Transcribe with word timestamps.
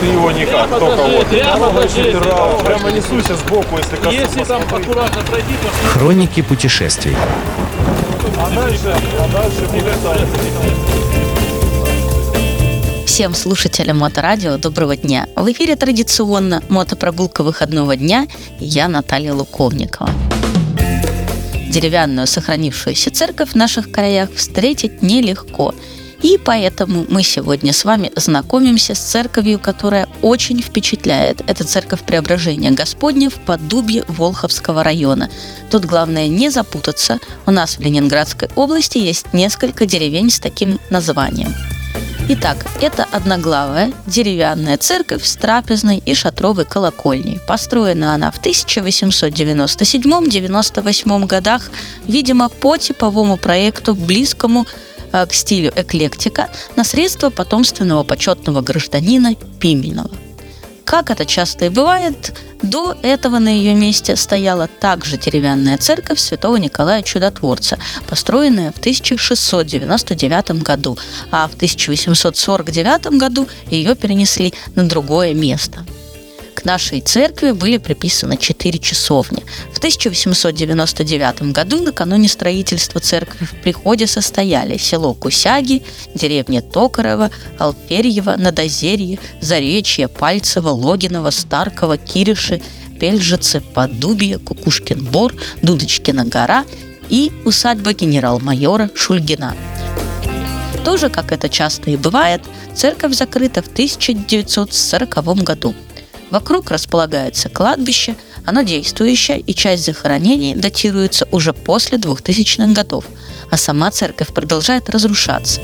Ты 0.00 0.06
его 0.06 0.30
никак, 0.30 0.70
только 0.70 1.02
вот. 1.02 1.26
Прямо, 1.26 1.72
прямо 2.64 2.90
несуйся 2.92 3.34
сбоку, 3.36 3.78
если 3.78 3.96
коснуться. 3.96 4.20
Если 4.20 4.44
там 4.44 4.62
аккуратно 4.62 5.22
пройти, 5.22 5.54
то 5.62 5.88
Хроники 5.88 6.42
путешествий. 6.42 7.16
А 8.38 8.50
дальше, 8.50 8.94
а 9.18 9.28
дальше 9.32 9.68
Всем 13.06 13.34
слушателям 13.34 13.98
Моторадио 13.98 14.58
доброго 14.58 14.96
дня. 14.96 15.26
В 15.34 15.50
эфире 15.52 15.76
традиционно 15.76 16.62
мотопрогулка 16.68 17.42
выходного 17.42 17.96
дня 17.96 18.26
и 18.60 18.64
я 18.64 18.88
Наталья 18.88 19.34
Луковникова. 19.34 20.10
Деревянную 21.68 22.28
сохранившуюся 22.28 23.10
церковь 23.10 23.50
в 23.50 23.54
наших 23.56 23.90
краях 23.90 24.30
встретить 24.34 25.02
нелегко. 25.02 25.74
И 26.24 26.38
поэтому 26.38 27.04
мы 27.10 27.22
сегодня 27.22 27.74
с 27.74 27.84
вами 27.84 28.10
знакомимся 28.16 28.94
с 28.94 28.98
церковью, 28.98 29.58
которая 29.58 30.08
очень 30.22 30.62
впечатляет. 30.62 31.42
Это 31.46 31.64
церковь 31.64 32.02
Преображения 32.02 32.70
Господня 32.70 33.28
в 33.28 33.34
Поддубье 33.34 34.04
Волховского 34.08 34.82
района. 34.82 35.28
Тут 35.70 35.84
главное 35.84 36.28
не 36.28 36.48
запутаться. 36.48 37.18
У 37.44 37.50
нас 37.50 37.76
в 37.76 37.80
Ленинградской 37.80 38.48
области 38.56 38.96
есть 38.96 39.34
несколько 39.34 39.84
деревень 39.84 40.30
с 40.30 40.40
таким 40.40 40.80
названием– 40.88 41.54
Итак, 42.26 42.64
это 42.80 43.04
одноглавая 43.12 43.92
деревянная 44.06 44.78
церковь 44.78 45.26
с 45.26 45.36
трапезной 45.36 45.98
и 45.98 46.14
шатровой 46.14 46.64
колокольней. 46.64 47.38
Построена 47.46 48.14
она 48.14 48.30
в 48.30 48.40
1897-98 48.40 51.26
годах, 51.26 51.70
видимо, 52.06 52.48
по 52.48 52.78
типовому 52.78 53.36
проекту, 53.36 53.94
близкому 53.94 54.66
к 55.14 55.32
стилю 55.32 55.72
эклектика, 55.76 56.48
на 56.76 56.84
средства 56.84 57.30
потомственного 57.30 58.02
почетного 58.02 58.60
гражданина 58.60 59.34
Пименова. 59.60 60.10
Как 60.84 61.10
это 61.10 61.24
часто 61.24 61.66
и 61.66 61.68
бывает, 61.70 62.34
до 62.62 62.96
этого 63.02 63.38
на 63.38 63.48
ее 63.48 63.74
месте 63.74 64.16
стояла 64.16 64.68
также 64.68 65.16
деревянная 65.16 65.78
церковь 65.78 66.18
святого 66.18 66.56
Николая 66.56 67.02
Чудотворца, 67.02 67.78
построенная 68.06 68.70
в 68.70 68.78
1699 68.78 70.62
году, 70.62 70.98
а 71.30 71.48
в 71.48 71.54
1849 71.54 73.06
году 73.18 73.48
ее 73.70 73.94
перенесли 73.94 74.52
на 74.74 74.86
другое 74.88 75.32
место– 75.32 75.86
к 76.64 76.66
нашей 76.66 77.02
церкви 77.02 77.50
были 77.50 77.76
приписаны 77.76 78.38
четыре 78.38 78.78
часовни. 78.78 79.44
В 79.74 79.78
1899 79.78 81.52
году, 81.52 81.82
накануне 81.82 82.26
строительства 82.26 83.00
церкви, 83.00 83.44
в 83.44 83.62
приходе 83.62 84.06
состояли 84.06 84.78
село 84.78 85.12
Кусяги, 85.12 85.82
деревня 86.14 86.62
Токарева, 86.62 87.30
Алферьево, 87.58 88.36
Надозерье, 88.38 89.18
Заречье, 89.42 90.08
Пальцево, 90.08 90.70
Логиново, 90.70 91.28
Старково, 91.28 91.98
Кириши, 91.98 92.62
Пельжицы, 92.98 93.60
Подубье, 93.60 94.38
Кукушкин 94.38 95.04
Бор, 95.04 95.34
Дудочкина 95.60 96.24
гора 96.24 96.64
и 97.10 97.30
усадьба 97.44 97.92
генерал-майора 97.92 98.88
Шульгина. 98.94 99.54
Тоже, 100.82 101.10
как 101.10 101.30
это 101.30 101.50
часто 101.50 101.90
и 101.90 101.96
бывает, 101.98 102.40
церковь 102.74 103.12
закрыта 103.14 103.60
в 103.60 103.68
1940 103.68 105.42
году– 105.44 105.74
Вокруг 106.34 106.72
располагается 106.72 107.48
кладбище, 107.48 108.16
оно 108.44 108.62
действующее, 108.62 109.38
и 109.38 109.54
часть 109.54 109.84
захоронений 109.84 110.56
датируется 110.56 111.28
уже 111.30 111.52
после 111.52 111.96
2000-х 111.96 112.72
годов, 112.72 113.04
а 113.52 113.56
сама 113.56 113.92
церковь 113.92 114.34
продолжает 114.34 114.90
разрушаться. 114.90 115.60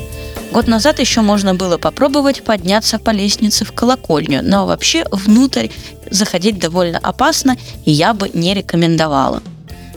Год 0.53 0.69
назад 0.69 1.01
еще 1.01 1.19
можно 1.19 1.53
было 1.55 1.77
попробовать 1.77 2.45
подняться 2.45 2.99
по 2.99 3.09
лестнице 3.09 3.65
в 3.65 3.73
колокольню, 3.73 4.39
но 4.43 4.65
вообще 4.65 5.03
внутрь 5.11 5.67
заходить 6.09 6.57
довольно 6.57 6.99
опасно, 6.99 7.57
и 7.83 7.91
я 7.91 8.13
бы 8.13 8.29
не 8.33 8.53
рекомендовала. 8.53 9.43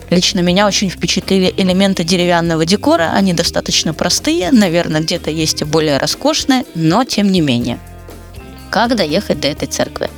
Лично 0.09 0.41
меня 0.41 0.67
очень 0.67 0.89
впечатлили 0.89 1.53
элементы 1.55 2.03
деревянного 2.03 2.65
декора. 2.65 3.13
Они 3.13 3.33
достаточно 3.33 3.93
простые, 3.93 4.51
наверное, 4.51 4.99
где-то 4.99 5.31
есть 5.31 5.61
и 5.61 5.63
более 5.63 5.99
роскошные, 5.99 6.65
но 6.75 7.05
тем 7.05 7.31
не 7.31 7.39
менее. 7.39 7.79
Как 8.69 8.93
доехать 8.97 9.39
до 9.39 9.47
этой 9.47 9.69
церкви? 9.69 10.09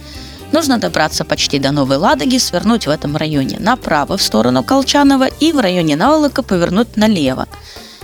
Нужно 0.52 0.78
добраться 0.78 1.26
почти 1.26 1.60
до 1.60 1.72
Новой 1.72 1.98
Ладоги, 1.98 2.38
свернуть 2.38 2.88
в 2.88 2.90
этом 2.90 3.18
районе 3.18 3.58
направо 3.60 4.18
в 4.18 4.22
сторону 4.22 4.64
Колчанова 4.64 5.28
и 5.28 5.52
в 5.52 5.60
районе 5.60 5.96
Наволока 5.96 6.42
повернуть 6.42 6.96
налево. 6.96 7.48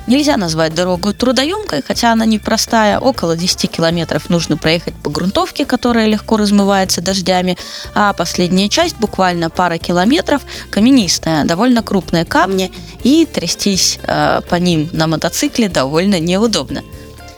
Нельзя 0.05 0.35
назвать 0.35 0.75
дорогу 0.75 1.13
трудоемкой, 1.13 1.81
хотя 1.81 2.11
она 2.11 2.25
непростая. 2.25 2.99
Около 2.99 3.37
10 3.37 3.71
километров 3.71 4.29
нужно 4.29 4.57
проехать 4.57 4.93
по 4.95 5.09
грунтовке, 5.09 5.63
которая 5.63 6.07
легко 6.07 6.35
размывается 6.35 7.01
дождями, 7.01 7.57
а 7.95 8.11
последняя 8.11 8.67
часть, 8.67 8.97
буквально 8.97 9.49
пара 9.49 9.77
километров, 9.77 10.41
каменистая, 10.69 11.45
довольно 11.45 11.83
крупные 11.83 12.25
камни, 12.25 12.71
и 13.03 13.25
трястись 13.25 13.99
э, 14.03 14.41
по 14.49 14.55
ним 14.55 14.89
на 14.91 15.07
мотоцикле 15.07 15.69
довольно 15.69 16.19
неудобно. 16.19 16.83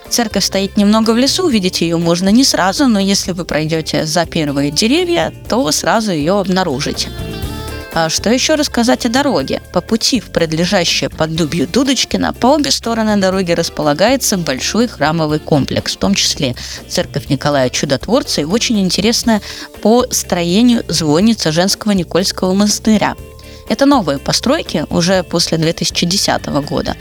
Церковь 0.08 0.44
стоит 0.44 0.76
немного 0.76 1.10
в 1.10 1.16
лесу, 1.16 1.44
увидеть 1.44 1.80
ее 1.80 1.96
можно 1.96 2.28
не 2.28 2.44
сразу, 2.44 2.86
но 2.86 2.98
если 3.00 3.32
вы 3.32 3.44
пройдете 3.44 4.06
за 4.06 4.24
первые 4.26 4.70
деревья, 4.70 5.32
то 5.48 5.70
сразу 5.72 6.12
ее 6.12 6.38
обнаружите. 6.38 7.08
А 7.98 8.10
что 8.10 8.28
еще 8.28 8.56
рассказать 8.56 9.06
о 9.06 9.08
дороге? 9.08 9.62
По 9.72 9.80
пути 9.80 10.20
в 10.20 10.26
предлежащее 10.26 11.08
поддубью 11.08 11.66
Дудочкина 11.66 12.34
по 12.34 12.48
обе 12.48 12.70
стороны 12.70 13.16
дороги 13.16 13.52
располагается 13.52 14.36
большой 14.36 14.86
храмовый 14.86 15.38
комплекс, 15.38 15.94
в 15.94 15.98
том 15.98 16.14
числе 16.14 16.54
церковь 16.88 17.30
Николая 17.30 17.70
Чудотворца 17.70 18.42
и 18.42 18.44
очень 18.44 18.80
интересная 18.80 19.40
по 19.80 20.04
строению 20.10 20.84
звонница 20.88 21.52
женского 21.52 21.92
Никольского 21.92 22.52
монастыря. 22.52 23.16
Это 23.70 23.86
новые 23.86 24.18
постройки 24.18 24.84
уже 24.90 25.22
после 25.22 25.56
2010 25.56 26.46
года. 26.68 26.96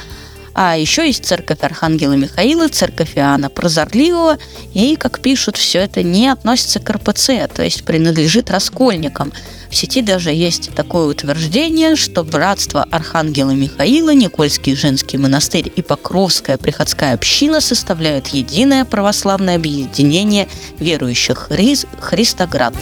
А 0.56 0.78
еще 0.78 1.06
есть 1.06 1.26
церковь 1.26 1.60
Архангела 1.62 2.14
Михаила, 2.14 2.70
церковь 2.70 3.18
Иоанна 3.18 3.50
Прозорливого. 3.50 4.38
И, 4.74 4.96
как 4.96 5.20
пишут, 5.20 5.58
все 5.58 5.80
это 5.80 6.02
не 6.02 6.30
относится 6.30 6.80
к 6.80 6.90
РПЦ, 6.90 7.50
то 7.54 7.62
есть 7.62 7.84
принадлежит 7.84 8.50
раскольникам. 8.50 9.34
В 9.70 9.76
сети 9.76 10.02
даже 10.02 10.32
есть 10.32 10.74
такое 10.74 11.08
утверждение, 11.08 11.98
что 11.98 12.24
братство 12.24 12.86
Архангела 12.90 13.52
Михаила, 13.52 14.14
Никольский 14.14 14.78
женский 14.78 15.18
монастырь 15.18 15.70
и 15.76 15.82
Покровская 15.82 16.58
приходская 16.58 17.16
община 17.16 17.60
составляют 17.60 18.28
единое 18.28 18.86
православное 18.86 19.58
объединение 19.58 20.48
верующих 20.80 21.50
Хриз 21.50 21.86
Христоград. 22.00 22.74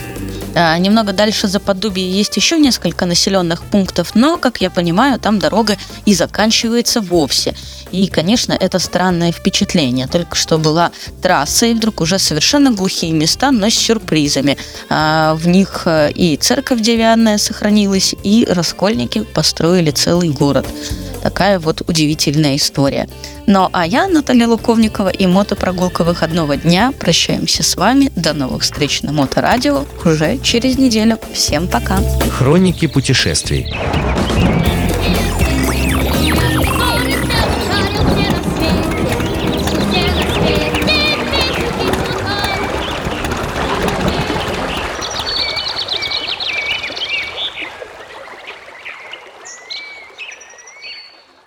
А, 0.55 0.77
немного 0.77 1.13
дальше 1.13 1.47
за 1.47 1.59
Поддубье 1.59 2.09
есть 2.09 2.35
еще 2.37 2.59
несколько 2.59 3.05
населенных 3.05 3.63
пунктов, 3.63 4.15
но, 4.15 4.37
как 4.37 4.61
я 4.61 4.69
понимаю, 4.69 5.19
там 5.19 5.39
дорога 5.39 5.77
и 6.05 6.13
заканчивается 6.13 7.01
вовсе. 7.01 7.55
И, 7.91 8.07
конечно, 8.07 8.53
это 8.53 8.79
странное 8.79 9.31
впечатление. 9.31 10.07
Только 10.07 10.35
что 10.35 10.57
была 10.57 10.91
трасса, 11.21 11.67
и 11.67 11.73
вдруг 11.73 12.01
уже 12.01 12.17
совершенно 12.17 12.71
глухие 12.71 13.11
места, 13.13 13.51
но 13.51 13.69
с 13.69 13.75
сюрпризами. 13.75 14.57
А, 14.89 15.35
в 15.35 15.47
них 15.47 15.83
э, 15.85 16.11
и 16.11 16.37
церковь 16.37 16.81
деревянная 16.81 17.37
сохранилась, 17.37 18.15
и 18.23 18.47
раскольники 18.49 19.23
построили 19.23 19.91
целый 19.91 20.29
город. 20.29 20.65
Такая 21.23 21.57
вот 21.57 21.81
удивительная 21.87 22.57
история. 22.57 23.07
Ну 23.47 23.69
а 23.71 23.87
я, 23.87 24.07
Наталья 24.07 24.45
Луковникова 24.45 25.07
и 25.07 25.25
мотопрогулка 25.25 26.03
выходного 26.03 26.57
дня 26.57 26.91
прощаемся 26.99 27.63
с 27.63 27.77
вами. 27.77 28.11
До 28.17 28.33
новых 28.33 28.63
встреч 28.63 29.03
на 29.03 29.13
Моторадио 29.13 29.85
уже 30.03 30.37
через 30.39 30.77
неделю. 30.77 31.17
Всем 31.33 31.69
пока. 31.69 31.99
Хроники 32.29 32.87
путешествий. 32.87 33.73